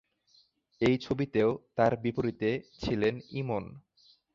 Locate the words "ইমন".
3.31-3.63